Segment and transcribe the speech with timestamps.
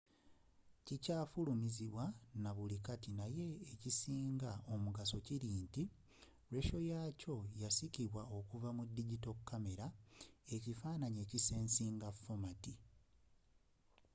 [0.85, 2.05] kikyafulumizibwa
[2.43, 5.83] nabuli kati naye n'ekisinga omugaso kiri nti
[6.51, 9.85] lekyoratio yakyo yasikirwa okuva mu digito kamera
[10.55, 12.73] ekifaananyi ekisensinga fomati